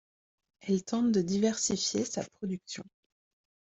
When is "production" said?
2.23-2.83